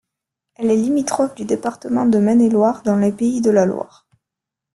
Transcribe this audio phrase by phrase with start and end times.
[0.55, 4.07] Elle est limitrophe du département de Maine-et-Loire dans les Pays de la Loire.